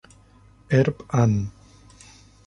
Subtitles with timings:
[0.71, 1.51] Herb., Ann.